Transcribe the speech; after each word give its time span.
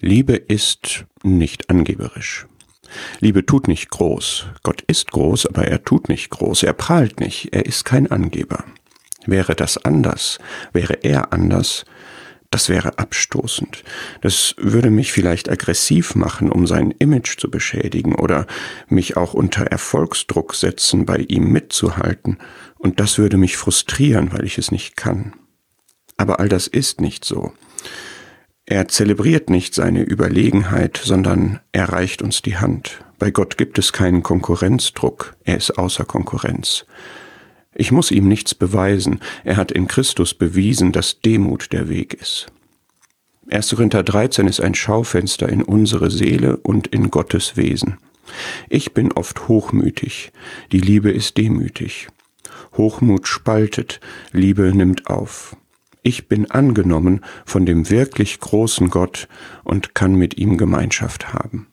Liebe 0.00 0.34
ist 0.34 1.06
nicht 1.22 1.70
angeberisch. 1.70 2.46
Liebe 3.20 3.44
tut 3.44 3.68
nicht 3.68 3.90
groß. 3.90 4.46
Gott 4.62 4.82
ist 4.86 5.10
groß, 5.10 5.46
aber 5.46 5.66
er 5.66 5.84
tut 5.84 6.08
nicht 6.08 6.30
groß. 6.30 6.62
Er 6.62 6.72
prahlt 6.72 7.20
nicht. 7.20 7.52
Er 7.52 7.66
ist 7.66 7.84
kein 7.84 8.10
Angeber. 8.10 8.64
Wäre 9.26 9.54
das 9.54 9.76
anders, 9.84 10.38
wäre 10.72 10.94
er 11.02 11.32
anders, 11.32 11.84
das 12.50 12.70
wäre 12.70 12.98
abstoßend. 12.98 13.84
Das 14.22 14.54
würde 14.56 14.90
mich 14.90 15.12
vielleicht 15.12 15.50
aggressiv 15.50 16.14
machen, 16.14 16.50
um 16.50 16.66
sein 16.66 16.92
Image 16.92 17.38
zu 17.38 17.50
beschädigen 17.50 18.14
oder 18.14 18.46
mich 18.88 19.18
auch 19.18 19.34
unter 19.34 19.64
Erfolgsdruck 19.64 20.54
setzen, 20.54 21.04
bei 21.04 21.18
ihm 21.18 21.52
mitzuhalten. 21.52 22.38
Und 22.78 23.00
das 23.00 23.18
würde 23.18 23.36
mich 23.36 23.58
frustrieren, 23.58 24.32
weil 24.32 24.46
ich 24.46 24.56
es 24.56 24.70
nicht 24.70 24.96
kann. 24.96 25.34
Aber 26.16 26.40
all 26.40 26.48
das 26.48 26.68
ist 26.68 27.02
nicht 27.02 27.24
so. 27.24 27.52
Er 28.70 28.86
zelebriert 28.86 29.48
nicht 29.48 29.74
seine 29.74 30.02
Überlegenheit, 30.02 31.00
sondern 31.02 31.60
er 31.72 31.88
reicht 31.88 32.20
uns 32.20 32.42
die 32.42 32.58
Hand. 32.58 33.02
Bei 33.18 33.30
Gott 33.30 33.56
gibt 33.56 33.78
es 33.78 33.94
keinen 33.94 34.22
Konkurrenzdruck, 34.22 35.36
er 35.44 35.56
ist 35.56 35.78
außer 35.78 36.04
Konkurrenz. 36.04 36.84
Ich 37.74 37.92
muss 37.92 38.10
ihm 38.10 38.28
nichts 38.28 38.54
beweisen, 38.54 39.20
er 39.42 39.56
hat 39.56 39.72
in 39.72 39.88
Christus 39.88 40.34
bewiesen, 40.34 40.92
dass 40.92 41.22
Demut 41.22 41.72
der 41.72 41.88
Weg 41.88 42.12
ist. 42.12 42.48
1. 43.48 43.70
Korinther 43.70 44.02
13 44.02 44.46
ist 44.46 44.60
ein 44.60 44.74
Schaufenster 44.74 45.48
in 45.48 45.62
unsere 45.62 46.10
Seele 46.10 46.58
und 46.58 46.88
in 46.88 47.10
Gottes 47.10 47.56
Wesen. 47.56 47.96
Ich 48.68 48.92
bin 48.92 49.12
oft 49.12 49.48
hochmütig, 49.48 50.30
die 50.72 50.80
Liebe 50.80 51.10
ist 51.10 51.38
demütig. 51.38 52.08
Hochmut 52.76 53.28
spaltet, 53.28 54.00
Liebe 54.32 54.76
nimmt 54.76 55.06
auf. 55.06 55.56
Ich 56.02 56.28
bin 56.28 56.50
angenommen 56.50 57.24
von 57.44 57.66
dem 57.66 57.90
wirklich 57.90 58.40
großen 58.40 58.90
Gott 58.90 59.28
und 59.64 59.94
kann 59.94 60.14
mit 60.14 60.38
ihm 60.38 60.58
Gemeinschaft 60.58 61.32
haben. 61.32 61.68